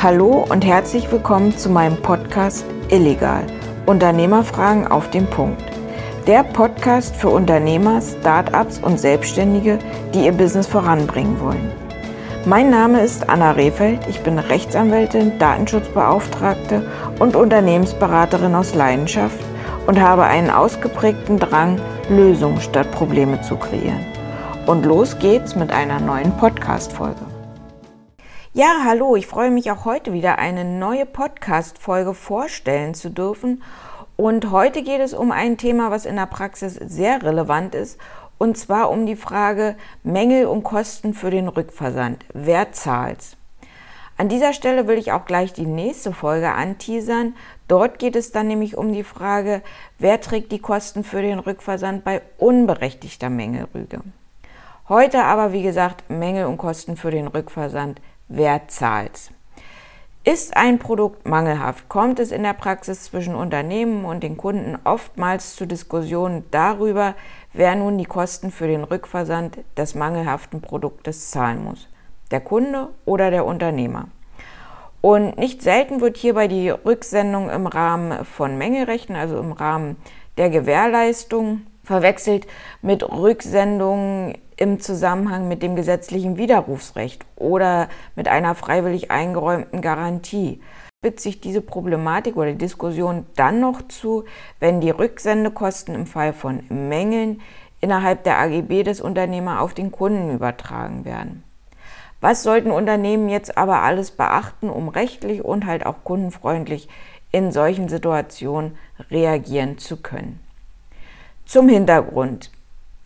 [0.00, 3.44] Hallo und herzlich willkommen zu meinem Podcast Illegal.
[3.86, 5.60] Unternehmerfragen auf den Punkt.
[6.28, 9.80] Der Podcast für Unternehmer, Startups und Selbstständige,
[10.14, 11.72] die ihr Business voranbringen wollen.
[12.46, 13.98] Mein Name ist Anna Rehfeld.
[14.08, 16.88] Ich bin Rechtsanwältin, Datenschutzbeauftragte
[17.18, 19.40] und Unternehmensberaterin aus Leidenschaft
[19.88, 24.06] und habe einen ausgeprägten Drang, Lösungen statt Probleme zu kreieren.
[24.64, 27.37] Und los geht's mit einer neuen Podcast-Folge.
[28.54, 33.62] Ja, hallo, ich freue mich auch heute wieder eine neue Podcast-Folge vorstellen zu dürfen.
[34.16, 38.00] Und heute geht es um ein Thema, was in der Praxis sehr relevant ist,
[38.38, 42.24] und zwar um die Frage Mängel und Kosten für den Rückversand.
[42.32, 43.36] Wer zahlt's?
[44.16, 47.36] An dieser Stelle will ich auch gleich die nächste Folge anteasern.
[47.68, 49.60] Dort geht es dann nämlich um die Frage,
[49.98, 54.00] wer trägt die Kosten für den Rückversand bei unberechtigter Mängelrüge.
[54.88, 59.32] Heute aber, wie gesagt, Mängel und Kosten für den Rückversand wer zahlt.
[60.24, 65.56] Ist ein Produkt mangelhaft, kommt es in der Praxis zwischen Unternehmen und den Kunden oftmals
[65.56, 67.14] zu Diskussionen darüber,
[67.54, 71.88] wer nun die Kosten für den Rückversand des mangelhaften Produktes zahlen muss.
[72.30, 74.08] Der Kunde oder der Unternehmer.
[75.00, 79.96] Und nicht selten wird hierbei die Rücksendung im Rahmen von Mängelrechten, also im Rahmen
[80.36, 82.46] der Gewährleistung, verwechselt
[82.82, 90.60] mit Rücksendungen im Zusammenhang mit dem gesetzlichen Widerrufsrecht oder mit einer freiwillig eingeräumten Garantie.
[90.98, 94.24] Spitzt sich diese Problematik oder Diskussion dann noch zu,
[94.60, 97.40] wenn die Rücksendekosten im Fall von Mängeln
[97.80, 101.42] innerhalb der AGB des Unternehmers auf den Kunden übertragen werden.
[102.20, 106.88] Was sollten Unternehmen jetzt aber alles beachten, um rechtlich und halt auch kundenfreundlich
[107.30, 108.76] in solchen Situationen
[109.10, 110.47] reagieren zu können?
[111.48, 112.50] Zum Hintergrund.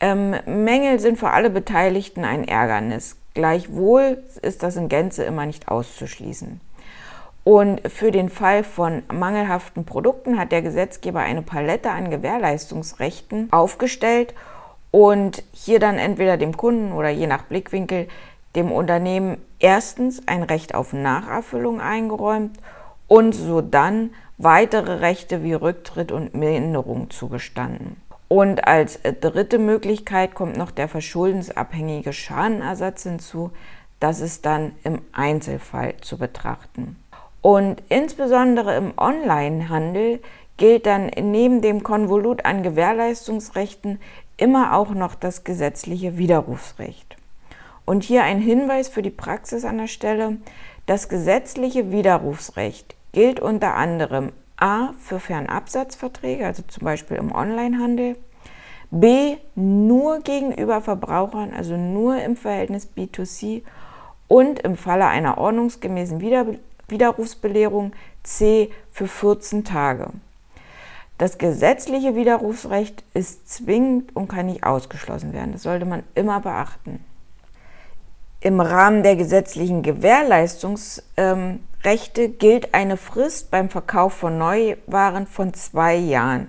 [0.00, 3.14] Ähm, Mängel sind für alle Beteiligten ein Ärgernis.
[3.34, 6.60] Gleichwohl ist das in Gänze immer nicht auszuschließen.
[7.44, 14.34] Und für den Fall von mangelhaften Produkten hat der Gesetzgeber eine Palette an Gewährleistungsrechten aufgestellt
[14.90, 18.08] und hier dann entweder dem Kunden oder je nach Blickwinkel
[18.56, 22.58] dem Unternehmen erstens ein Recht auf Nacherfüllung eingeräumt
[23.06, 28.02] und so dann weitere Rechte wie Rücktritt und Minderung zugestanden.
[28.32, 33.50] Und als dritte Möglichkeit kommt noch der verschuldensabhängige Schadenersatz hinzu.
[34.00, 36.96] Das ist dann im Einzelfall zu betrachten.
[37.42, 40.22] Und insbesondere im Onlinehandel
[40.56, 44.00] gilt dann neben dem Konvolut an Gewährleistungsrechten
[44.38, 47.16] immer auch noch das gesetzliche Widerrufsrecht.
[47.84, 50.38] Und hier ein Hinweis für die Praxis an der Stelle.
[50.86, 54.32] Das gesetzliche Widerrufsrecht gilt unter anderem
[54.62, 58.16] A für Fernabsatzverträge, also zum Beispiel im Onlinehandel.
[58.92, 63.62] B nur gegenüber Verbrauchern, also nur im Verhältnis B2C.
[64.28, 66.46] Und im Falle einer ordnungsgemäßen Wider
[66.86, 70.10] Widerrufsbelehrung C für 14 Tage.
[71.18, 75.52] Das gesetzliche Widerrufsrecht ist zwingend und kann nicht ausgeschlossen werden.
[75.52, 77.04] Das sollte man immer beachten.
[78.42, 85.54] Im Rahmen der gesetzlichen Gewährleistungs ähm, Rechte gilt eine Frist beim Verkauf von Neuwaren von
[85.54, 86.48] zwei Jahren.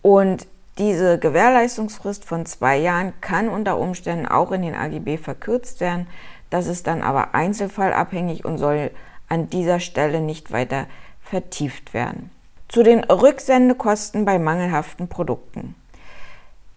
[0.00, 0.46] Und
[0.78, 6.06] diese Gewährleistungsfrist von zwei Jahren kann unter Umständen auch in den AGB verkürzt werden.
[6.48, 8.90] Das ist dann aber einzelfallabhängig und soll
[9.28, 10.86] an dieser Stelle nicht weiter
[11.20, 12.30] vertieft werden.
[12.68, 15.74] Zu den Rücksendekosten bei mangelhaften Produkten.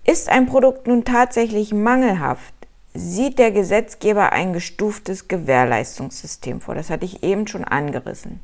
[0.03, 2.53] Ist ein Produkt nun tatsächlich mangelhaft,
[2.95, 6.75] sieht der Gesetzgeber ein gestuftes Gewährleistungssystem vor.
[6.75, 8.39] Das hatte ich eben schon angerissen.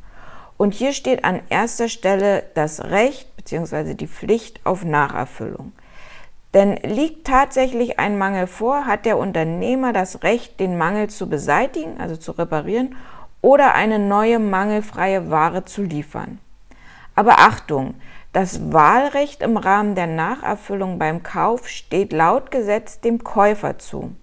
[0.58, 3.96] Und hier steht an erster Stelle das Recht bzw.
[3.96, 5.72] die Pflicht auf Nacherfüllung.
[6.54, 12.00] Denn liegt tatsächlich ein Mangel vor, hat der Unternehmer das Recht, den Mangel zu beseitigen,
[12.00, 12.96] also zu reparieren,
[13.42, 16.40] oder eine neue mangelfreie Ware zu liefern.
[17.16, 17.96] Aber Achtung,
[18.34, 24.14] das Wahlrecht im Rahmen der Nacherfüllung beim Kauf steht laut Gesetz dem Käufer zu.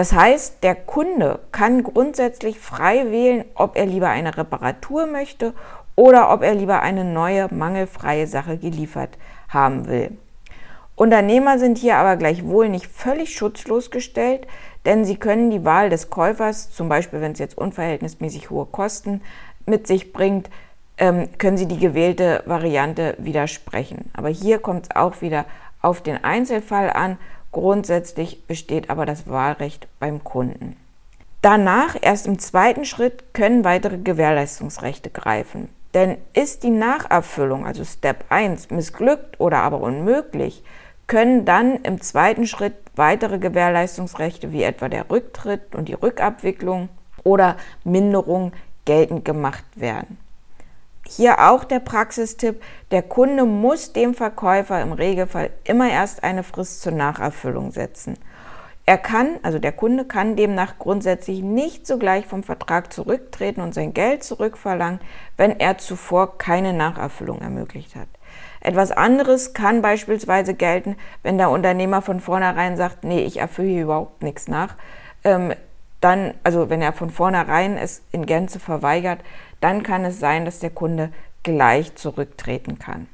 [0.00, 5.52] Das heißt, der Kunde kann grundsätzlich frei wählen, ob er lieber eine Reparatur möchte
[5.94, 9.18] oder ob er lieber eine neue, mangelfreie Sache geliefert
[9.50, 10.16] haben will.
[10.96, 14.46] Unternehmer sind hier aber gleichwohl nicht völlig schutzlos gestellt,
[14.86, 19.20] denn sie können die Wahl des Käufers, zum Beispiel wenn es jetzt unverhältnismäßig hohe Kosten
[19.66, 20.48] mit sich bringt,
[20.96, 24.10] ähm, können sie die gewählte Variante widersprechen.
[24.14, 25.44] Aber hier kommt es auch wieder
[25.82, 27.18] auf den Einzelfall an
[27.52, 30.76] Grundsätzlich besteht aber das Wahlrecht beim Kunden.
[31.42, 35.68] Danach, erst im zweiten Schritt, können weitere Gewährleistungsrechte greifen.
[35.94, 40.62] Denn ist die Nacherfüllung, also Step 1, missglückt oder aber unmöglich,
[41.06, 46.88] können dann im zweiten Schritt weitere Gewährleistungsrechte wie etwa der Rücktritt und die Rückabwicklung
[47.24, 48.52] oder Minderung
[48.84, 50.18] geltend gemacht werden.
[51.16, 52.62] Hier auch der Praxistipp,
[52.92, 58.16] der Kunde muss dem Verkäufer im Regelfall immer erst eine Frist zur Nacherfüllung setzen.
[58.86, 63.92] Er kann, also der Kunde kann demnach grundsätzlich nicht sogleich vom Vertrag zurücktreten und sein
[63.92, 65.00] Geld zurückverlangen,
[65.36, 68.08] wenn er zuvor keine Nacherfüllung ermöglicht hat.
[68.60, 73.82] Etwas anderes kann beispielsweise gelten, wenn der Unternehmer von vornherein sagt, nee, ich erfülle hier
[73.82, 74.76] überhaupt nichts nach.
[75.24, 75.54] Ähm,
[76.00, 79.20] dann, also wenn er von vornherein es in Gänze verweigert,
[79.60, 81.10] dann kann es sein, dass der Kunde
[81.42, 83.08] gleich zurücktreten kann.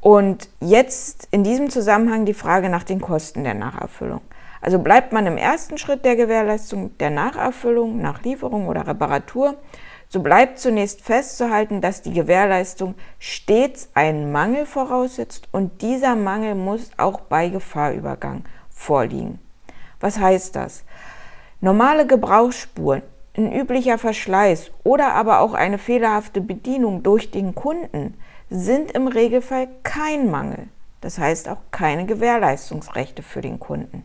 [0.00, 4.22] Und jetzt in diesem Zusammenhang die Frage nach den Kosten der Nacherfüllung.
[4.62, 9.56] Also bleibt man im ersten Schritt der Gewährleistung der Nacherfüllung, nach Lieferung oder Reparatur,
[10.08, 16.90] so bleibt zunächst festzuhalten, dass die Gewährleistung stets einen Mangel voraussetzt und dieser Mangel muss
[16.96, 19.38] auch bei Gefahrübergang vorliegen.
[20.00, 20.84] Was heißt das?
[21.62, 23.02] Normale Gebrauchsspuren,
[23.36, 28.14] ein üblicher Verschleiß oder aber auch eine fehlerhafte Bedienung durch den Kunden
[28.48, 30.68] sind im Regelfall kein Mangel.
[31.02, 34.04] Das heißt auch keine Gewährleistungsrechte für den Kunden.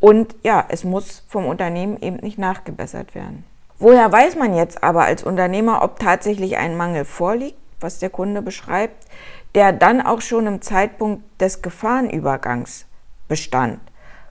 [0.00, 3.44] Und ja, es muss vom Unternehmen eben nicht nachgebessert werden.
[3.78, 8.42] Woher weiß man jetzt aber als Unternehmer, ob tatsächlich ein Mangel vorliegt, was der Kunde
[8.42, 9.06] beschreibt,
[9.54, 12.86] der dann auch schon im Zeitpunkt des Gefahrenübergangs
[13.28, 13.78] bestand?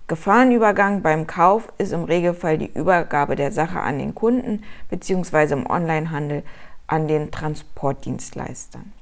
[0.07, 5.51] Gefahrenübergang beim Kauf ist im Regelfall die Übergabe der Sache an den Kunden bzw.
[5.51, 6.43] im Onlinehandel
[6.87, 8.93] an den Transportdienstleistern.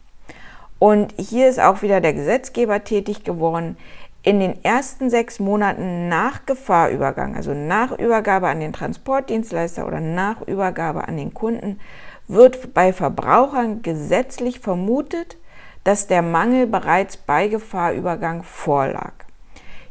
[0.79, 3.77] Und hier ist auch wieder der Gesetzgeber tätig geworden.
[4.23, 10.41] In den ersten sechs Monaten nach Gefahrübergang, also nach Übergabe an den Transportdienstleister oder nach
[10.41, 11.79] Übergabe an den Kunden,
[12.27, 15.37] wird bei Verbrauchern gesetzlich vermutet,
[15.83, 19.24] dass der Mangel bereits bei Gefahrübergang vorlag.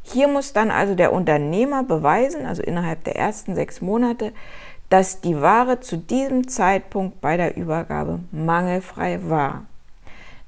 [0.06, 4.32] Hier muss dann also der Unternehmer beweisen, also innerhalb der ersten sechs Monate,
[4.90, 9.64] dass die Ware zu diesem Zeitpunkt bei der Übergabe mangelfrei war.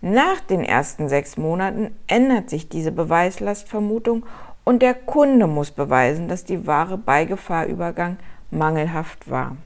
[0.02, 4.26] Nach den ersten sechs Monaten ändert sich diese Beweislastvermutung
[4.62, 8.18] und der Kunde muss beweisen, dass die Ware bei Gefahrübergang
[8.50, 9.56] mangelhaft war.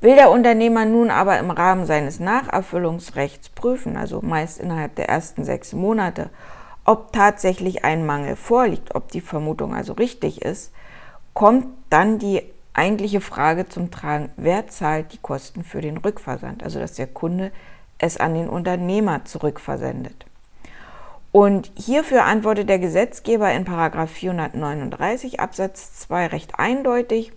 [0.00, 5.44] Will der Unternehmer nun aber im Rahmen seines Nacherfüllungsrechts prüfen, also meist innerhalb der ersten
[5.44, 6.30] sechs Monate,
[6.84, 10.72] ob tatsächlich ein Mangel vorliegt, ob die Vermutung also richtig ist,
[11.32, 12.42] kommt dann die
[12.74, 17.52] eigentliche Frage zum Tragen, wer zahlt die Kosten für den Rückversand, also dass der Kunde
[17.98, 20.26] es an den Unternehmer zurückversendet.
[21.32, 27.32] Und hierfür antwortet der Gesetzgeber in 439 Absatz 2 recht eindeutig,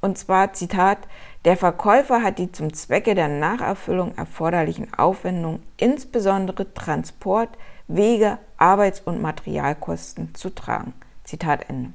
[0.00, 0.98] und zwar Zitat,
[1.44, 7.48] der Verkäufer hat die zum Zwecke der Nacherfüllung erforderlichen Aufwendungen, insbesondere Transport,
[7.88, 10.92] Wege, Arbeits- und Materialkosten zu tragen.
[11.24, 11.92] Zitat Ende.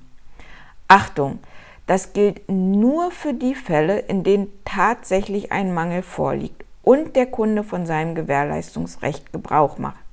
[0.88, 1.39] Achtung,
[1.88, 7.63] das gilt nur für die Fälle, in denen tatsächlich ein Mangel vorliegt und der Kunde
[7.63, 10.03] von seinem Gewährleistungsrecht Gebrauch macht.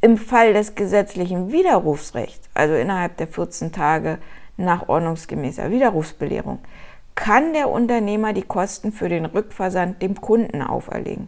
[0.00, 4.18] Im Fall des gesetzlichen Widerrufsrechts, also innerhalb der 14 Tage
[4.56, 6.58] nach ordnungsgemäßer Widerrufsbelehrung,
[7.18, 11.26] kann der Unternehmer die Kosten für den Rückversand dem Kunden auferlegen.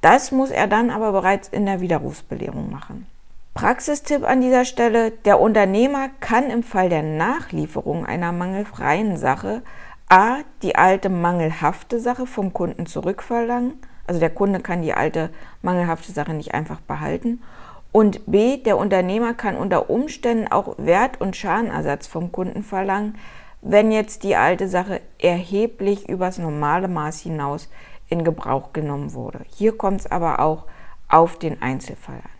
[0.00, 3.08] Das muss er dann aber bereits in der Widerrufsbelehrung machen.
[3.52, 9.62] Praxistipp an dieser Stelle, der Unternehmer kann im Fall der Nachlieferung einer mangelfreien Sache
[10.08, 10.36] a.
[10.62, 13.74] die alte mangelhafte Sache vom Kunden zurückverlangen,
[14.06, 15.30] also der Kunde kann die alte
[15.62, 17.42] mangelhafte Sache nicht einfach behalten,
[17.90, 18.58] und b.
[18.58, 23.16] der Unternehmer kann unter Umständen auch Wert- und Schadenersatz vom Kunden verlangen,
[23.64, 27.70] wenn jetzt die alte Sache erheblich übers normale Maß hinaus
[28.08, 29.40] in Gebrauch genommen wurde.
[29.56, 30.64] Hier kommt es aber auch
[31.08, 32.30] auf den Einzelfall an.